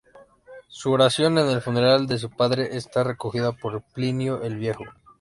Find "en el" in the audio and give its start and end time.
1.37-1.61